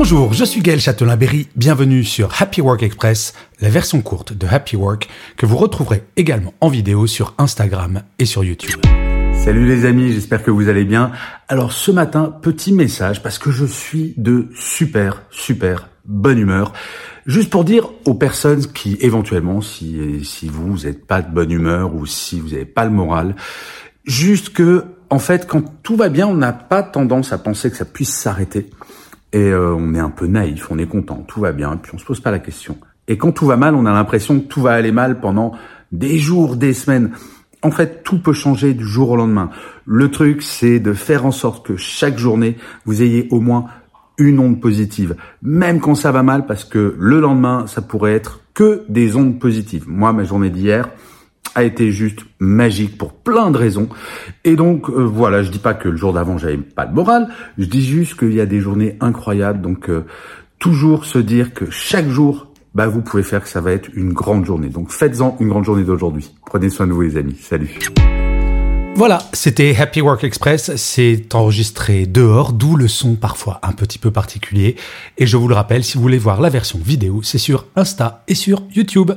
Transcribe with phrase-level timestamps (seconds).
[0.00, 4.76] Bonjour, je suis Gaël Châtelain-Berry, bienvenue sur Happy Work Express, la version courte de Happy
[4.76, 8.80] Work que vous retrouverez également en vidéo sur Instagram et sur YouTube.
[9.32, 11.10] Salut les amis, j'espère que vous allez bien.
[11.48, 16.74] Alors ce matin, petit message parce que je suis de super, super bonne humeur.
[17.26, 21.92] Juste pour dire aux personnes qui éventuellement, si, si vous n'êtes pas de bonne humeur
[21.96, 23.34] ou si vous n'avez pas le moral,
[24.04, 27.76] juste que en fait quand tout va bien, on n'a pas tendance à penser que
[27.76, 28.70] ça puisse s'arrêter.
[29.32, 31.98] Et euh, on est un peu naïf, on est content, tout va bien, puis on
[31.98, 32.78] se pose pas la question.
[33.08, 35.52] Et quand tout va mal, on a l'impression que tout va aller mal pendant
[35.92, 37.10] des jours, des semaines.
[37.62, 39.50] En fait, tout peut changer du jour au lendemain.
[39.84, 43.66] Le truc, c'est de faire en sorte que chaque journée, vous ayez au moins
[44.18, 45.16] une onde positive.
[45.42, 49.38] Même quand ça va mal, parce que le lendemain, ça pourrait être que des ondes
[49.38, 49.84] positives.
[49.88, 50.90] Moi, ma journée d'hier,
[51.54, 53.88] a été juste magique pour plein de raisons.
[54.44, 57.28] Et donc euh, voilà, je dis pas que le jour d'avant j'avais pas de morale,
[57.58, 59.60] je dis juste qu'il y a des journées incroyables.
[59.60, 60.04] Donc euh,
[60.58, 64.12] toujours se dire que chaque jour, bah vous pouvez faire que ça va être une
[64.12, 64.68] grande journée.
[64.68, 66.32] Donc faites-en une grande journée d'aujourd'hui.
[66.46, 67.36] Prenez soin de vous les amis.
[67.40, 67.78] Salut.
[68.98, 70.74] Voilà, c'était Happy Work Express.
[70.74, 74.74] C'est enregistré dehors, d'où le son parfois un petit peu particulier.
[75.18, 78.24] Et je vous le rappelle, si vous voulez voir la version vidéo, c'est sur Insta
[78.26, 79.12] et sur YouTube.